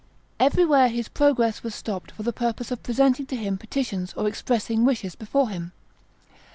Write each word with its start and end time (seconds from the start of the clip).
Everywhere 0.39 0.87
his 0.87 1.07
progress 1.07 1.61
was 1.61 1.75
stopped 1.75 2.09
for 2.09 2.23
the 2.23 2.33
purpose 2.33 2.71
of 2.71 2.81
presenting 2.81 3.27
to 3.27 3.35
him 3.35 3.59
petitions 3.59 4.13
or 4.15 4.27
expressing 4.27 4.83
wishes 4.83 5.13
before 5.13 5.49
him. 5.49 5.73